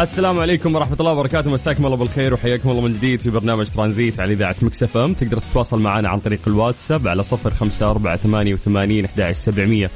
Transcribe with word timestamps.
السلام 0.00 0.40
عليكم 0.40 0.74
ورحمة 0.74 0.96
الله 1.00 1.12
وبركاته. 1.12 1.50
مساكم 1.50 1.86
الله 1.86 1.96
بالخير 1.96 2.34
وحياكم 2.34 2.70
الله 2.70 2.80
من 2.80 2.92
جديد 2.92 3.20
في 3.20 3.30
برنامج 3.30 3.66
ترانزيت 3.66 4.20
على 4.20 4.32
إذاعة 4.32 4.56
Mix 4.62 4.96
FM. 4.96 5.14
تقدر 5.14 5.36
تتواصل 5.36 5.80
معنا 5.80 6.08
عن 6.08 6.18
طريق 6.18 6.40
الواتساب 6.46 7.08
على 7.08 7.22
صفر 7.22 7.54
خمسة 7.54 7.90
أربعة 7.90 8.16
ثمانية 8.16 8.54
وثمانين 8.54 9.04
أحد 9.04 9.32
سبعمية. 9.32 9.90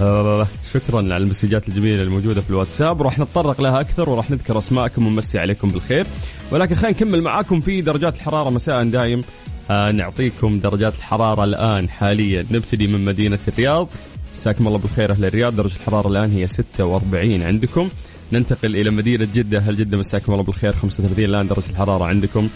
آه 0.00 0.46
شكرا 0.74 0.98
على 0.98 1.16
المسجات 1.16 1.68
الجميلة 1.68 2.02
الموجودة 2.02 2.40
في 2.40 2.50
الواتساب. 2.50 3.00
وراح 3.00 3.18
نتطرق 3.18 3.60
لها 3.60 3.80
أكثر 3.80 4.10
وراح 4.10 4.30
نذكر 4.30 4.58
أسماءكم 4.58 5.06
ونمسي 5.06 5.38
عليكم 5.38 5.68
بالخير. 5.68 6.06
ولكن 6.50 6.74
خلينا 6.74 6.96
نكمل 6.96 7.22
معاكم 7.22 7.60
في 7.60 7.80
درجات 7.80 8.14
الحرارة 8.14 8.50
مساء 8.50 8.84
دايم. 8.84 9.22
آه 9.70 9.90
نعطيكم 9.90 10.58
درجات 10.58 10.94
الحرارة 10.94 11.44
الآن 11.44 11.88
حاليا. 11.88 12.46
نبتدي 12.50 12.86
من 12.86 13.04
مدينة 13.04 13.38
الرياض. 13.48 13.88
مساكم 14.36 14.66
الله 14.66 14.78
بالخير 14.78 15.12
أهل 15.12 15.24
الرياض. 15.24 15.56
درجة 15.56 15.76
الحرارة 15.76 16.08
الآن 16.08 16.32
هي 16.32 16.46
46 16.46 17.42
عندكم. 17.42 17.88
ننتقل 18.32 18.76
إلى 18.76 18.90
مدينة 18.90 19.28
جدة. 19.34 19.58
هل 19.58 19.76
جدة 19.76 19.98
مساكم 19.98 20.32
الله 20.32 20.44
بالخير؟ 20.44 20.72
35 20.72 21.24
الآن 21.24 21.48
درجة 21.48 21.70
الحرارة 21.70 22.04
عندكم. 22.04 22.48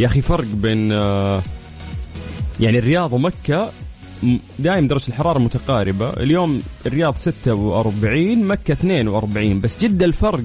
يا 0.00 0.06
أخي 0.06 0.20
فرق 0.20 0.46
بين 0.54 0.92
آه، 0.92 1.42
يعني 2.60 2.78
الرياض 2.78 3.12
ومكة 3.12 3.70
دائما 4.58 4.88
درجة 4.88 5.08
الحرارة 5.08 5.38
متقاربة. 5.38 6.10
اليوم 6.10 6.62
الرياض 6.86 7.16
46 7.16 8.44
مكة 8.44 8.72
42 8.72 9.60
بس 9.60 9.84
جدة 9.84 10.06
الفرق 10.06 10.44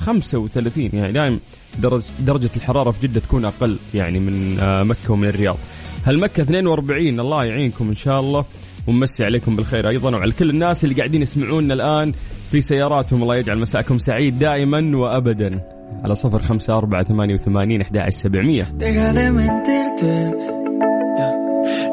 35 0.00 0.90
يعني 0.92 1.12
دائما 1.12 1.38
درجة, 1.78 2.04
درجة 2.20 2.50
الحرارة 2.56 2.90
في 2.90 3.06
جدة 3.06 3.20
تكون 3.20 3.44
أقل 3.44 3.78
يعني 3.94 4.18
من 4.18 4.58
آه، 4.60 4.82
مكة 4.82 5.12
ومن 5.12 5.28
الرياض. 5.28 5.56
هل 6.04 6.18
مكة 6.18 6.40
42 6.42 7.20
الله 7.20 7.44
يعينكم 7.44 7.88
إن 7.88 7.94
شاء 7.94 8.20
الله. 8.20 8.44
ونمسي 8.86 9.24
عليكم 9.24 9.56
بالخير 9.56 9.88
أيضا. 9.88 10.16
وعلى 10.16 10.32
كل 10.32 10.50
الناس 10.50 10.84
اللي 10.84 10.94
قاعدين 10.94 11.22
يسمعونا 11.22 11.74
الآن 11.74 12.12
في 12.54 12.60
سياراتهم 12.60 13.22
الله 13.22 13.36
يجعل 13.36 13.58
مساءكم 13.58 13.98
سعيد 13.98 14.38
دائما 14.38 14.96
وأبدا 14.96 15.60
على 16.04 16.14
صفر 16.14 16.42
خمسة 16.42 16.78
أربعة 16.78 17.04
ثمانية 17.04 17.34
وثمانين 17.34 17.80
أحد 17.80 18.10
سبعمية 18.10 18.66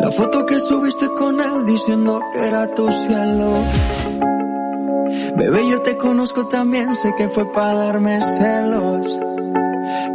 La 0.04 0.12
foto 0.12 0.46
que 0.46 0.60
subiste 0.60 1.08
con 1.20 1.34
él 1.48 1.66
diciendo 1.66 2.22
que 2.32 2.40
era 2.50 2.64
tu 2.76 2.86
cielo. 2.92 3.50
Bebé, 5.38 5.62
yo 5.72 5.82
te 5.82 5.98
conozco 5.98 6.48
también, 6.48 6.94
sé 6.96 7.10
que 7.18 7.28
fue 7.30 7.46
para 7.52 7.74
darme 7.86 8.20
celos. 8.40 9.08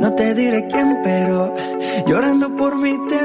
No 0.01 0.09
te 0.19 0.35
diré 0.35 0.69
quién, 0.73 0.89
pero 1.03 1.53
llorando 2.09 2.55
por 2.55 2.73
mí 2.83 2.95
te 3.09 3.16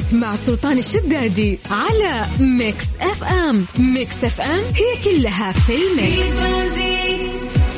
ترانزيت 0.00 0.14
مع 0.14 0.36
سلطان 0.36 0.78
الشدادي 0.78 1.58
على 1.70 2.26
Mix 2.40 2.84
FM. 3.00 3.66
Mix 3.78 4.24
FM 4.24 4.60
هي 4.60 5.02
كلها 5.04 5.52
في 5.52 5.72
ال 5.74 5.85
mix. 5.85 6.30
في 6.30 6.38
ترانزيت 6.38 7.30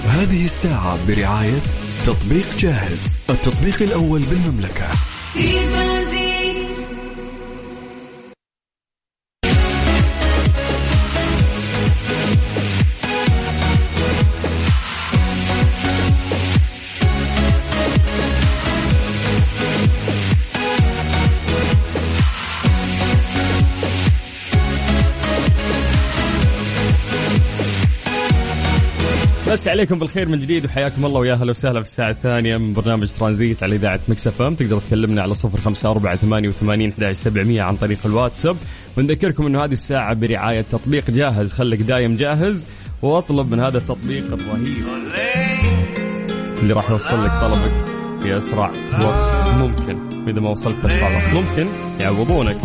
هذه 0.06 0.44
الساعة 0.44 0.98
برعاية 1.08 1.58
تطبيق 2.06 2.46
جاهز 2.58 3.16
التطبيق 3.30 3.82
الأول 3.82 4.20
بالمملكة. 4.20 4.88
في 5.32 5.58
بس 29.50 29.68
عليكم 29.68 29.98
بالخير 29.98 30.28
من 30.28 30.40
جديد 30.40 30.64
وحياكم 30.64 31.04
الله 31.04 31.20
ويا 31.20 31.32
أهلا 31.32 31.50
وسهلا 31.50 31.82
في 31.82 31.88
الساعة 31.88 32.10
الثانية 32.10 32.56
من 32.56 32.72
برنامج 32.72 33.10
ترانزيت 33.10 33.62
على 33.62 33.74
إذاعة 33.74 34.00
مكسف 34.08 34.42
إم. 34.42 34.54
تقدر 34.54 34.78
تكلمنا 34.78 35.22
على 35.22 35.34
صفر 35.34 35.60
خمسة 35.60 35.90
أربعة 35.90 36.16
ثمانية 36.16 36.48
وثمانين 36.48 36.92
سبعمية 37.12 37.62
عن 37.62 37.76
طريق 37.76 37.98
الواتساب. 38.04 38.56
ونذكركم 38.98 39.46
أنه 39.46 39.64
هذه 39.64 39.72
الساعة 39.72 40.14
برعاية 40.14 40.60
تطبيق 40.60 41.10
جاهز. 41.10 41.52
خليك 41.52 41.80
دايم 41.80 42.16
جاهز 42.16 42.66
واطلب 43.02 43.50
من 43.50 43.60
هذا 43.60 43.78
التطبيق 43.78 44.24
الرهيب. 44.32 44.84
اللي 46.62 46.74
راح 46.74 46.90
يوصل 46.90 47.24
لك 47.24 47.30
طلبك 47.30 47.84
في 48.22 48.38
أسرع 48.38 48.70
وقت 49.02 49.48
ممكن. 49.48 50.24
وإذا 50.26 50.40
ما 50.40 50.50
وصلت 50.50 50.76
بأسرع 50.82 51.16
وقت 51.16 51.34
ممكن 51.34 51.66
يعوضونك. 52.00 52.56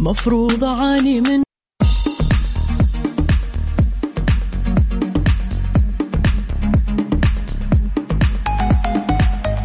مفروض 0.00 0.64
أعاني 0.64 1.20
من 1.20 1.47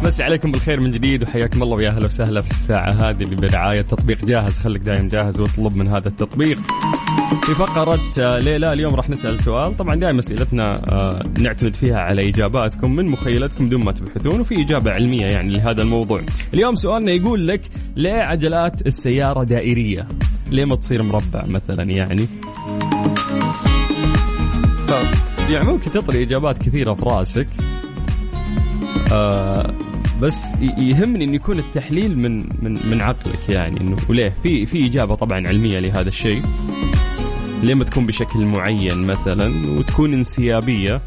مسي 0.04 0.22
عليكم 0.22 0.52
بالخير 0.52 0.80
من 0.80 0.90
جديد 0.90 1.22
وحياكم 1.22 1.62
الله 1.62 1.76
ويا 1.76 1.90
أهلا 1.90 2.06
وسهلا 2.06 2.42
في 2.42 2.50
الساعة 2.50 2.92
هذه 2.92 3.22
اللي 3.22 3.36
برعاية 3.36 3.82
تطبيق 3.82 4.24
جاهز 4.24 4.58
خليك 4.58 4.82
دايم 4.82 5.08
جاهز 5.08 5.40
واطلب 5.40 5.76
من 5.76 5.88
هذا 5.88 6.08
التطبيق. 6.08 6.58
في 7.42 7.54
فقرة 7.54 7.98
آه، 8.18 8.38
ليلى 8.38 8.72
اليوم 8.72 8.94
راح 8.94 9.10
نسأل 9.10 9.38
سؤال 9.38 9.76
طبعا 9.76 9.94
دائما 9.94 10.18
أسئلتنا 10.18 10.92
آه، 10.92 11.22
نعتمد 11.38 11.76
فيها 11.76 11.98
على 11.98 12.28
إجاباتكم 12.28 12.96
من 12.96 13.06
مخيلتكم 13.06 13.68
دون 13.68 13.84
ما 13.84 13.92
تبحثون 13.92 14.40
وفي 14.40 14.62
إجابة 14.62 14.90
علمية 14.90 15.26
يعني 15.26 15.52
لهذا 15.52 15.82
الموضوع. 15.82 16.22
اليوم 16.54 16.74
سؤالنا 16.74 17.12
يقول 17.12 17.48
لك 17.48 17.60
ليه 17.96 18.14
عجلات 18.14 18.86
السيارة 18.86 19.44
دائرية؟ 19.44 20.08
ليه 20.50 20.64
ما 20.64 20.76
تصير 20.76 21.02
مربع 21.02 21.44
مثلا 21.46 21.82
يعني؟ 21.82 22.26
يعني 25.48 25.66
ممكن 25.66 25.90
تطري 25.90 26.22
إجابات 26.22 26.58
كثيرة 26.58 26.94
في 26.94 27.04
رأسك. 27.04 27.48
آه 29.12 29.83
بس 30.22 30.54
يهمني 30.78 31.24
انه 31.24 31.34
يكون 31.34 31.58
التحليل 31.58 32.18
من 32.18 32.38
من 32.62 32.88
من 32.90 33.02
عقلك 33.02 33.48
يعني 33.48 33.80
إنه 33.80 33.96
وليه. 34.08 34.36
في 34.42 34.66
في 34.66 34.86
إجابة 34.86 35.14
طبعا 35.14 35.48
علمية 35.48 35.78
لهذا 35.78 36.08
الشيء. 36.08 36.42
ليه 37.62 37.74
ما 37.74 37.84
تكون 37.84 38.06
بشكل 38.06 38.46
معين 38.46 39.06
مثلا 39.06 39.52
وتكون 39.78 40.12
انسيابية 40.14 41.00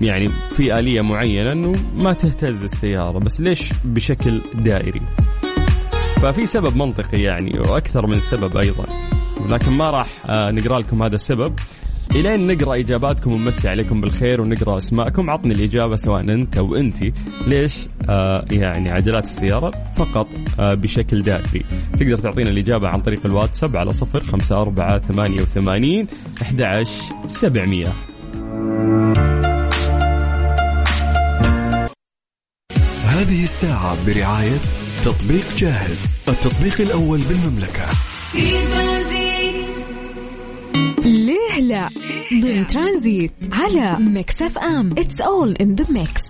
يعني 0.00 0.28
في 0.50 0.78
آلية 0.78 1.00
معينة 1.00 1.52
إنه 1.52 1.72
ما 1.96 2.12
تهتز 2.12 2.64
السيارة 2.64 3.18
بس 3.18 3.40
ليش 3.40 3.72
بشكل 3.84 4.42
دائري؟ 4.54 5.02
ففي 6.22 6.46
سبب 6.46 6.76
منطقي 6.76 7.22
يعني 7.22 7.52
وأكثر 7.58 8.06
من 8.06 8.20
سبب 8.20 8.56
أيضا. 8.56 8.86
لكن 9.50 9.72
ما 9.72 9.90
راح 9.90 10.08
آه، 10.26 10.50
نقرأ 10.50 10.78
لكم 10.80 11.02
هذا 11.02 11.14
السبب. 11.14 11.54
إلين 12.14 12.46
نقرأ 12.46 12.74
إجاباتكم 12.74 13.32
ونمسي 13.32 13.68
عليكم 13.68 14.00
بالخير 14.00 14.40
ونقرأ 14.40 14.76
أسماءكم. 14.76 15.30
عطني 15.30 15.54
الإجابة 15.54 15.96
سواء 15.96 16.20
أنت 16.20 16.56
أو 16.56 16.74
انت. 16.74 16.96
ليش؟ 17.46 17.88
آه 18.08 18.44
يعني 18.50 18.90
عجلات 18.90 19.24
السيارة 19.24 19.70
فقط 19.96 20.26
آه 20.60 20.74
بشكل 20.74 21.22
دائري 21.22 21.64
تقدر 22.00 22.16
تعطينا 22.16 22.50
الإجابة 22.50 22.88
عن 22.88 23.00
طريق 23.00 23.26
الواتساب 23.26 23.76
على 23.76 23.92
صفر 23.92 24.24
خمسة 24.24 24.56
أربعة 24.56 24.98
ثمانية 24.98 25.40
وثمانين 25.40 26.06
أحد 26.42 26.84
سبعمية. 27.26 27.92
هذه 33.04 33.42
الساعة 33.42 33.96
برعاية 34.06 34.58
تطبيق 35.04 35.56
جاهز 35.56 36.16
التطبيق 36.28 36.80
الأول 36.80 37.20
بالمملكة. 37.20 37.86
في 38.32 38.87
ضمن 42.42 42.66
ترانزيت 42.66 43.32
على 43.52 43.96
Mix 44.04 44.42
FM. 44.42 44.90
It's 44.90 45.20
all 45.20 45.52
in 45.52 45.74
the 45.74 45.84
mix 45.92 46.22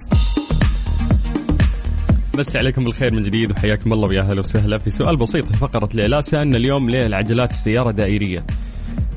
مسي 2.39 2.59
عليكم 2.59 2.85
بالخير 2.85 3.15
من 3.15 3.23
جديد 3.25 3.53
وحياكم 3.53 3.93
الله 3.93 4.09
ويا 4.09 4.21
أهلا 4.21 4.39
وسهلا. 4.39 4.79
في 4.79 4.91
سؤال 4.91 5.17
بسيط 5.17 5.47
في 5.47 5.57
فقرة 5.57 5.89
ليه 5.95 6.23
سألنا 6.23 6.57
اليوم 6.57 6.91
ليه 6.91 7.07
العجلات 7.07 7.51
السيارة 7.51 7.91
دائرية. 7.91 8.47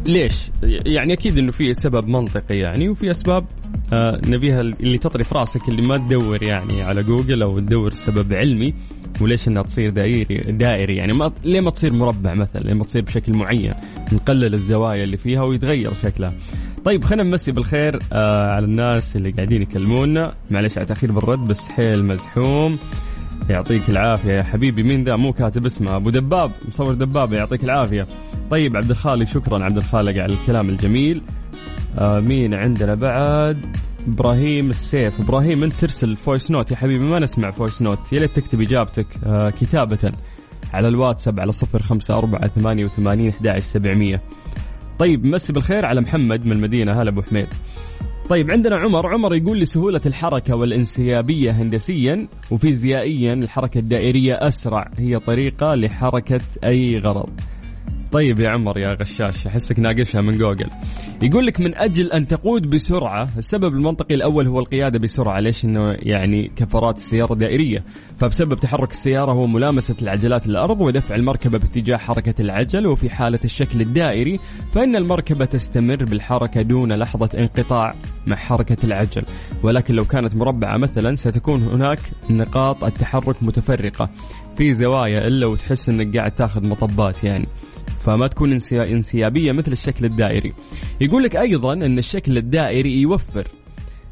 ليش؟ 0.05 0.33
يعني 0.63 1.13
أكيد 1.13 1.37
إنه 1.37 1.51
في 1.51 1.73
سبب 1.73 2.07
منطقي 2.07 2.57
يعني 2.57 2.89
وفي 2.89 3.11
أسباب 3.11 3.45
آه 3.93 4.21
نبيها 4.27 4.61
اللي 4.61 4.97
تطري 4.97 5.23
في 5.23 5.35
راسك 5.35 5.69
اللي 5.69 5.81
ما 5.81 5.97
تدور 5.97 6.43
يعني 6.43 6.81
على 6.81 7.03
جوجل 7.03 7.41
أو 7.41 7.59
تدور 7.59 7.93
سبب 7.93 8.33
علمي. 8.33 8.73
وليش 9.21 9.47
إنها 9.47 9.63
تصير 9.63 9.89
دائري 9.89 10.37
دائري؟ 10.37 10.95
يعني 10.95 11.13
ما 11.13 11.31
ليه 11.43 11.61
ما 11.61 11.71
تصير 11.71 11.93
مربع 11.93 12.33
مثلا؟ 12.33 12.61
ليه 12.61 12.73
ما 12.73 12.83
تصير 12.83 13.01
بشكل 13.01 13.33
معين؟ 13.33 13.73
نقلل 14.13 14.53
الزوايا 14.53 15.03
اللي 15.03 15.17
فيها 15.17 15.43
ويتغير 15.43 15.93
شكلها. 15.93 16.33
طيب 16.85 17.03
خلينا 17.03 17.23
نمسي 17.23 17.51
بالخير 17.51 17.99
آه 18.13 18.51
على 18.51 18.65
الناس 18.65 19.15
اللي 19.15 19.31
قاعدين 19.31 19.61
يكلمونا. 19.61 20.33
معلش 20.51 20.77
على 20.77 20.87
تاخير 20.87 21.11
بالرد 21.11 21.47
بس 21.47 21.67
حيل 21.67 22.05
مزحوم. 22.05 22.77
يعطيك 23.49 23.89
العافية 23.89 24.31
يا 24.31 24.43
حبيبي. 24.43 24.83
مين 24.83 25.03
ذا؟ 25.03 25.15
مو 25.15 25.33
كاتب 25.33 25.65
اسمه. 25.65 25.95
أبو 25.95 26.09
دباب. 26.09 26.51
مصور 26.67 26.93
دبابه 26.93 27.37
يعطيك 27.37 27.63
العافية. 27.63 28.07
طيب 28.49 28.77
عبد 28.77 28.89
الخالق 28.89 29.27
شكرا 29.27 29.63
عبد 29.63 29.77
الخالق 29.77 30.21
على 30.23 30.33
الكلام 30.33 30.69
الجميل. 30.69 31.21
آه 31.99 32.19
مين 32.19 32.53
عندنا 32.53 32.95
بعد؟ 32.95 33.65
إبراهيم 34.07 34.69
السيف. 34.69 35.19
إبراهيم 35.19 35.63
انت 35.63 35.73
ترسل 35.73 36.15
voice 36.15 36.51
note 36.51 36.71
يا 36.71 36.75
حبيبي؟ 36.75 37.03
ما 37.03 37.19
نسمع 37.19 37.51
voice 37.51 37.81
note 37.81 38.13
يا 38.13 38.19
ليت 38.19 38.31
تكتب 38.31 38.61
إجابتك 38.61 39.07
آه 39.25 39.49
كتابة 39.49 40.11
على 40.73 40.87
الواتساب 40.87 41.39
على 41.39 41.51
صفر 41.51 41.81
خمسة 41.81 42.17
أربعة 42.17 42.47
ثمانية 42.47 42.85
وثمانين 42.85 43.29
أحد 43.29 43.59
سبعمية. 43.59 44.21
طيب 44.99 45.25
مسي 45.25 45.53
بالخير 45.53 45.85
على 45.85 46.01
محمد 46.01 46.45
من 46.45 46.51
المدينة. 46.51 47.01
هلا 47.01 47.09
أبو 47.09 47.21
حميد. 47.21 47.47
طيب 48.29 48.51
عندنا 48.51 48.75
عمر. 48.75 49.07
عمر 49.13 49.35
يقول 49.35 49.57
لي 49.57 49.65
سهولة 49.65 50.01
الحركة 50.05 50.55
والانسيابية 50.55 51.51
هندسيا 51.51 52.27
وفيزيائيا 52.51 53.33
الحركة 53.33 53.79
الدائرية 53.79 54.33
أسرع 54.33 54.91
هي 54.97 55.19
طريقة 55.19 55.75
لحركة 55.75 56.41
أي 56.63 56.99
غرض. 56.99 57.29
طيب 58.11 58.39
يا 58.39 58.49
عمر 58.49 58.77
يا 58.77 58.93
غشاش 58.93 59.47
أحسك 59.47 59.79
ناقشها 59.79 60.21
من 60.21 60.37
جوجل. 60.37 60.69
يقول 61.21 61.45
لك 61.45 61.59
من 61.59 61.75
أجل 61.75 62.11
أن 62.11 62.27
تقود 62.27 62.69
بسرعة 62.69 63.29
السبب 63.37 63.73
المنطقي 63.73 64.15
الأول 64.15 64.47
هو 64.47 64.59
القيادة 64.59 64.99
بسرعة 64.99 65.39
ليش 65.39 65.65
إنه 65.65 65.91
يعني 65.99 66.51
كفرات 66.55 66.97
السياره 66.97 67.33
دائرية؟ 67.33 67.83
فبسبب 68.19 68.53
تحرك 68.53 68.91
السيارة 68.91 69.31
هو 69.31 69.47
ملامسة 69.47 69.95
العجلات 70.01 70.47
للارض 70.47 70.81
ودفع 70.81 71.15
المركبة 71.15 71.59
باتجاه 71.59 71.97
حركة 71.97 72.41
العجل 72.41 72.87
وفي 72.87 73.09
حالة 73.09 73.39
الشكل 73.43 73.81
الدائري 73.81 74.39
فإن 74.71 74.95
المركبة 74.95 75.45
تستمر 75.45 76.05
بالحركة 76.05 76.61
دون 76.61 76.93
لحظة 76.93 77.29
انقطاع 77.37 77.95
مع 78.27 78.35
حركة 78.35 78.77
العجل. 78.83 79.23
ولكن 79.63 79.95
لو 79.95 80.05
كانت 80.05 80.35
مربعة 80.35 80.77
مثلا 80.77 81.15
ستكون 81.15 81.63
هناك 81.63 81.99
نقاط 82.29 82.83
التحرك 82.83 83.43
متفرقة. 83.43 84.09
في 84.57 84.73
زوايا 84.73 85.27
إلا 85.27 85.45
وتحس 85.47 85.89
إنك 85.89 86.17
قاعد 86.17 86.31
تاخذ 86.31 86.67
مطبات 86.67 87.23
يعني. 87.23 87.47
فما 87.99 88.27
تكون 88.27 88.51
انسيابية 88.71 89.51
مثل 89.51 89.71
الشكل 89.71 90.05
الدائري. 90.05 90.53
يقول 91.01 91.23
لك 91.23 91.35
أيضا 91.35 91.73
أن 91.73 91.97
الشكل 91.97 92.37
الدائري 92.37 93.01
يوفر 93.01 93.47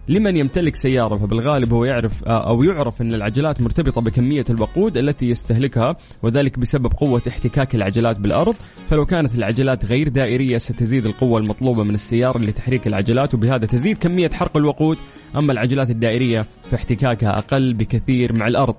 لمن 0.09 0.37
يمتلك 0.37 0.75
سيارة 0.75 1.15
فبالغالب 1.15 1.73
هو 1.73 1.85
يعرف 1.85 2.23
أو 2.23 2.63
يعرف 2.63 3.01
أن 3.01 3.13
العجلات 3.13 3.61
مرتبطة 3.61 4.01
بكمية 4.01 4.43
الوقود 4.49 4.97
التي 4.97 5.25
يستهلكها 5.25 5.95
وذلك 6.23 6.59
بسبب 6.59 6.93
قوة 6.93 7.21
احتكاك 7.27 7.75
العجلات 7.75 8.19
بالأرض. 8.19 8.55
فلو 8.89 9.05
كانت 9.05 9.35
العجلات 9.35 9.85
غير 9.85 10.07
دائرية 10.09 10.57
ستزيد 10.57 11.05
القوة 11.05 11.39
المطلوبة 11.39 11.83
من 11.83 11.93
السيارة 11.93 12.37
لتحريك 12.37 12.87
العجلات 12.87 13.33
وبهذا 13.33 13.65
تزيد 13.65 13.97
كمية 13.97 14.29
حرق 14.29 14.57
الوقود. 14.57 14.97
أما 15.35 15.51
العجلات 15.51 15.89
الدائرية 15.89 16.45
فاحتكاكها 16.71 17.37
أقل 17.37 17.73
بكثير 17.73 18.33
مع 18.33 18.47
الأرض. 18.47 18.75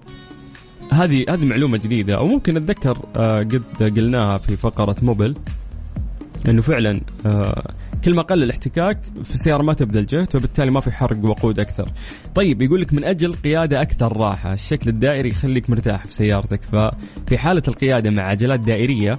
هذه 0.93 1.25
هذه 1.29 1.45
معلومة 1.45 1.79
جديدة 1.79 2.17
أو 2.17 2.27
ممكن 2.27 2.57
أتذكر 2.57 2.99
آه 3.17 3.39
قد 3.39 3.63
قلناها 3.81 4.39
في 4.39 4.57
فقرة 4.57 4.97
موبل 5.03 5.37
إنه 6.49 6.63
فعلا 6.63 7.01
آه 7.27 7.71
كل 8.05 8.15
ما 8.15 8.23
قل 8.23 8.43
الاحتكاك 8.43 8.99
في 9.25 9.35
السيارة 9.35 9.63
ما 9.63 9.75
تبذل 9.75 10.07
جهد 10.07 10.37
وبالتالي 10.37 10.71
ما 10.71 10.81
في 10.81 10.91
حرق 10.91 11.25
وقود 11.25 11.61
أكثر. 11.61 11.89
طيب 12.35 12.63
يقول 12.63 12.81
لك 12.81 12.93
من 12.93 13.05
أجل 13.05 13.33
قيادة 13.33 13.83
أكثر 13.83 14.17
راحة، 14.17 14.53
الشكل 14.53 14.91
الدائري 14.91 15.29
يخليك 15.29 15.71
مرتاح 15.71 16.07
في 16.07 16.13
سيارتك، 16.13 16.61
ففي 16.63 17.39
حالة 17.39 17.63
القيادة 17.69 18.11
مع 18.11 18.23
عجلات 18.23 18.61
دائرية 18.61 19.19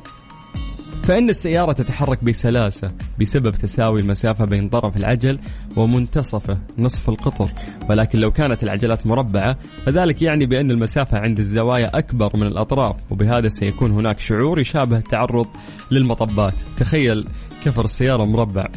فإن 1.03 1.30
السيارة 1.30 1.74
تتحرك 1.74 2.24
بسلاسة 2.24 2.92
بسبب 3.19 3.51
تساوي 3.51 4.01
المسافة 4.01 4.45
بين 4.45 4.69
طرف 4.69 4.98
العجل 4.98 5.39
ومنتصفه 5.75 6.57
نصف 6.77 7.09
القطر. 7.09 7.50
ولكن 7.89 8.19
لو 8.19 8.31
كانت 8.31 8.63
العجلات 8.63 9.07
مربعة 9.07 9.57
فذلك 9.86 10.21
يعني 10.21 10.45
بأن 10.45 10.71
المسافة 10.71 11.18
عند 11.18 11.39
الزوايا 11.39 11.98
أكبر 11.98 12.38
من 12.38 12.48
الأطراف. 12.48 12.95
وبهذا 13.12 13.48
سيكون 13.48 13.92
هناك 13.92 14.19
شعور 14.19 14.59
يشابه 14.59 14.98
التعرض 14.98 15.48
للمطبات. 15.92 16.56
تخيل 16.77 17.25
كفر 17.63 17.83
السيارة 17.83 18.25
مربع. 18.25 18.68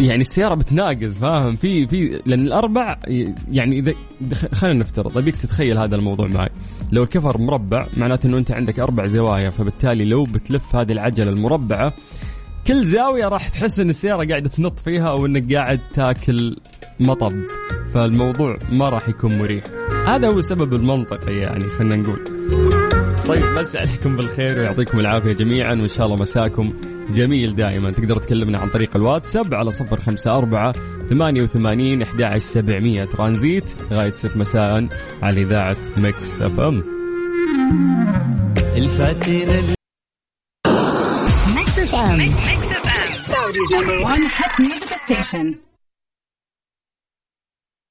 يعني 0.00 0.20
السيارة 0.20 0.54
بتناقز 0.54 1.18
فاهم؟ 1.18 1.56
في 1.56 1.86
في 1.86 2.22
لأن 2.26 2.40
الأربع 2.40 2.98
يعني 3.50 3.78
إذا 3.78 3.94
خلينا 4.52 4.78
نفترض 4.78 5.18
أبيك 5.18 5.36
تتخيل 5.36 5.78
هذا 5.78 5.96
الموضوع 5.96 6.26
معي. 6.26 6.50
لو 6.92 7.02
الكفر 7.02 7.38
مربع 7.38 7.86
معناته 7.96 8.26
إنه 8.26 8.38
أنت 8.38 8.52
عندك 8.52 8.80
أربع 8.80 9.06
زوايا 9.06 9.50
فبالتالي 9.50 10.04
لو 10.04 10.24
بتلف 10.24 10.76
هذه 10.76 10.92
العجلة 10.92 11.30
المربعة 11.30 11.92
كل 12.66 12.84
زاوية 12.84 13.28
راح 13.28 13.48
تحس 13.48 13.80
إن 13.80 13.90
السيارة 13.90 14.24
قاعدة 14.28 14.48
تنط 14.48 14.80
فيها 14.80 15.08
أو 15.08 15.26
إنك 15.26 15.54
قاعد 15.54 15.80
تاكل 15.92 16.56
مطب. 17.00 17.32
فالموضوع 17.94 18.58
ما 18.72 18.88
راح 18.88 19.08
يكون 19.08 19.38
مريح. 19.38 19.64
هذا 20.06 20.28
هو 20.28 20.38
السبب 20.38 20.74
المنطقي 20.74 21.36
يعني 21.36 21.68
خلينا 21.68 21.96
نقول. 21.96 22.24
طيب 23.26 23.54
مسي 23.58 23.76
عليكم 23.76 24.16
بالخير 24.16 24.60
ويعطيكم 24.60 25.00
العافية 25.00 25.32
جميعا 25.32 25.74
وإن 25.74 25.88
شاء 25.88 26.06
الله 26.06 26.16
مساكم. 26.16 26.72
جميل 27.10 27.54
دائما. 27.54 27.90
تقدر 27.90 28.16
تكلمنا 28.16 28.58
عن 28.58 28.70
طريق 28.70 28.96
الواتساب 28.96 29.54
على 29.54 29.70
صفر 29.70 30.00
خمسة 30.00 30.38
أربعة 30.38 30.72
ثمانية 31.08 31.42
وثمانين 31.42 32.02
أحد 32.02 32.38
سبعمية. 32.38 33.04
ترانزيت 33.04 33.64
لغاية 33.90 34.12
ست 34.14 34.36
مساء 34.36 34.88
على 35.22 35.42
إذاعة 35.42 35.76
Mix 35.96 36.42
FM. 36.42 36.84
الفاتنة 38.76 39.74
Mix 41.56 41.78
FM 41.78 42.18
Mix 42.18 42.72
FM. 42.72 43.18
Saudi's 43.18 43.72
number 43.72 43.98
1 44.00 44.20
hit 44.20 44.60
music 44.60 44.86
station 44.86 45.54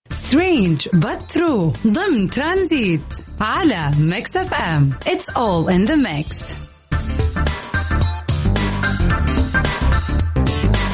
strange 0.09 0.87
but 0.87 1.37
true. 1.37 1.87
ضمن 1.87 2.29
ترانزيت 2.29 3.01
على 3.41 3.91
Mix 3.99 4.37
FM. 4.37 4.93
It's 5.05 5.33
all 5.35 5.67
in 5.69 5.85
the 5.85 5.97
mix. 5.97 6.70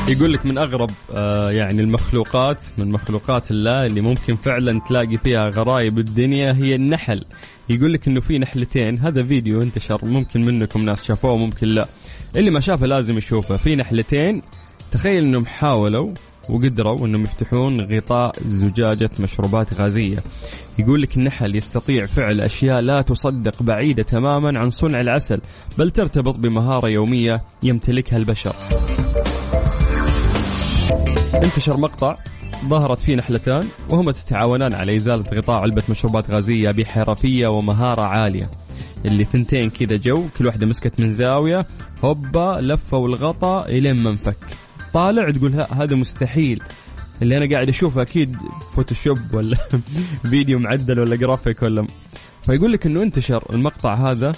يقول 0.10 0.34
لك 0.34 0.46
من 0.46 0.58
أغرب 0.58 0.92
آه 1.16 1.52
يعني 1.52 1.82
المخلوقات 1.82 2.64
من 2.78 2.92
مخلوقات 2.92 3.52
الله 3.52 3.86
اللي 3.86 4.02
ممكن 4.02 4.36
فعلا 4.36 4.82
تلاقي 4.88 5.18
فيها 5.18 5.50
غرايب 5.50 6.00
الدنيا 6.00 6.54
هي 6.54 6.76
النحل. 6.76 7.26
يقول 7.70 7.94
لك 7.94 8.08
إنه 8.08 8.20
في 8.20 8.38
نحلتين. 8.38 9.00
هذا 9.00 9.24
فيديو 9.24 9.62
انتشر 9.62 10.06
ممكن 10.06 10.42
منكم 10.42 10.82
ناس 10.86 11.04
شافوه 11.04 11.38
ممكن 11.38 11.68
لا. 11.68 11.86
اللي 12.36 12.52
ما 12.52 12.60
شافه 12.60 12.86
لازم 12.86 13.18
يشوفه. 13.18 13.58
في 13.58 13.76
نحلتين. 13.76 14.42
تخيل 14.92 15.24
إنهم 15.24 15.46
حاولوا 15.46 16.14
وقدروا 16.50 17.06
إنهم 17.06 17.24
يفتحون 17.24 17.82
غطاء 17.82 18.36
زجاجة 18.48 19.10
مشروبات 19.20 19.74
غازية. 19.74 20.18
يقول 20.80 21.02
لك 21.02 21.18
النحل 21.18 21.56
يستطيع 21.56 22.06
فعل 22.06 22.42
أشياء 22.42 22.80
لا 22.80 23.02
تصدق 23.02 23.64
بعيدة 23.64 24.04
تماما 24.04 24.60
عن 24.60 24.70
صنع 24.70 25.02
العسل 25.02 25.42
بل 25.78 25.90
ترتبط 25.90 26.38
بمهارة 26.38 26.90
يومية 26.90 27.44
يمتلكها 27.64 28.18
البشر. 28.18 28.56
انتشر 31.34 31.78
مقطع 31.78 32.18
ظهرت 32.66 33.02
فيه 33.02 33.16
نحلتان 33.16 33.68
وهما 33.90 34.12
تتعاونان 34.12 34.74
على 34.74 34.96
إزالة 34.96 35.24
غطاء 35.34 35.58
علبة 35.58 35.84
مشروبات 35.90 36.32
غازية 36.32 36.72
بحرفية 36.72 37.48
ومهارة 37.48 38.02
عالية. 38.02 38.50
اللي 39.06 39.24
ثنتين 39.24 39.70
كذا 39.70 39.96
جو 39.98 40.28
كل 40.38 40.48
واحدة 40.48 40.66
مسكت 40.66 41.02
من 41.02 41.12
زاوية 41.12 41.66
هوبا 42.04 42.60
لفوا 42.62 43.08
الغطاء 43.08 43.78
إلين 43.78 44.04
ما 44.04 44.10
انفك 44.10 44.38
طالع 44.94 45.32
تقول 45.32 45.66
هذا 45.72 45.96
مستحيل. 45.96 46.64
اللي 47.22 47.38
أنا 47.38 47.50
قاعد 47.50 47.70
أشوفه 47.70 48.02
أكيد 48.02 48.38
فوتوشوب 48.72 49.18
ولا 49.34 49.58
فيديو 50.30 50.60
معدل 50.60 51.00
ولا 51.00 51.16
جرافيك 51.16 51.64
ولا 51.64 51.88
فيقول 52.42 52.72
لك 52.72 52.86
إنه 52.86 53.04
انتشر 53.04 53.44
المقطع 53.54 54.12
هذا 54.12 54.32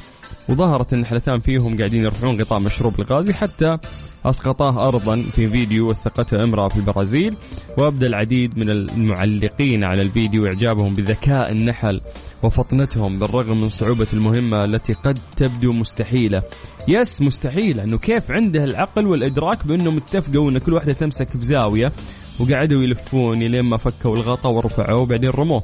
وظهرت 0.49 0.93
النحلتان 0.93 1.39
فيهم 1.39 1.77
قاعدين 1.77 2.03
يرفعون 2.03 2.41
غطاء 2.41 2.59
مشروب 2.59 2.99
الغازي 2.99 3.33
حتى 3.33 3.77
أسقطاه 4.25 4.87
أرضا 4.87 5.15
في 5.15 5.49
فيديو 5.49 5.89
وثقته 5.89 6.43
امرأة 6.43 6.67
في 6.67 6.77
البرازيل 6.77 7.35
وأبدى 7.77 8.05
العديد 8.05 8.57
من 8.57 8.69
المعلقين 8.69 9.83
على 9.83 10.01
الفيديو 10.01 10.45
إعجابهم 10.45 10.95
بذكاء 10.95 11.51
النحل 11.51 12.01
وفطنتهم 12.43 13.19
بالرغم 13.19 13.61
من 13.61 13.69
صعوبة 13.69 14.07
المهمة 14.13 14.63
التي 14.63 14.93
قد 14.93 15.19
تبدو 15.37 15.71
مستحيلة. 15.71 16.43
yes 16.87 17.21
مستحيلة. 17.21 17.83
أنه 17.83 17.97
كيف 17.97 18.31
عنده 18.31 18.63
العقل 18.63 19.07
والإدراك 19.07 19.67
بأنهم 19.67 19.97
اتفقوا 19.97 20.51
أن 20.51 20.57
كل 20.57 20.73
واحدة 20.73 20.93
تمسك 20.93 21.27
في 21.27 21.43
زاوية 21.43 21.91
وقعدوا 22.39 22.83
يلفون 22.83 23.39
لين 23.39 23.61
ما 23.61 23.77
فكوا 23.77 24.15
الغطاء 24.15 24.51
ورفعوه 24.51 25.01
وبعدين 25.01 25.29
رموه. 25.29 25.63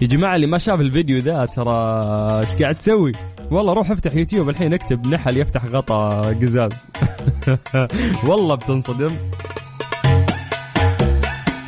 يا 0.00 0.06
جماعة 0.06 0.36
اللي 0.36 0.46
ما 0.46 0.58
شاف 0.58 0.80
الفيديو 0.80 1.18
ذا 1.18 1.44
ترى 1.44 2.00
إيش 2.40 2.62
قاعد 2.62 2.74
تسوي؟ 2.74 3.12
والله 3.50 3.72
روح 3.72 3.90
افتح 3.90 4.14
يوتيوب 4.14 4.48
الحين 4.48 4.74
اكتب 4.74 5.06
نحل 5.06 5.36
يفتح 5.36 5.64
غطا 5.64 6.20
قزاز. 6.20 6.86
والله 8.28 8.54
بتنصدم. 8.54 9.16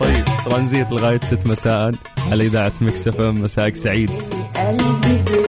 طيب 0.01 0.25
ترانزيت 0.45 0.93
لغاية 0.93 1.21
6 1.23 1.51
مساء 1.51 1.93
على 2.31 2.45
إذاعة 2.45 2.73
مكسفة 2.81 3.31
مساءك 3.31 3.77
سعيد. 3.77 4.11